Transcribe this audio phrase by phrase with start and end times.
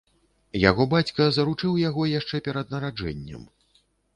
[0.69, 3.49] Яго бацька заручыў яго яшчэ перад нараджэннем.